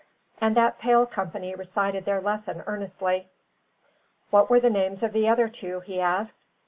[0.39, 3.29] And that pale company recited their lesson earnestly.
[4.31, 6.39] "What were the names of the other two?" he asked.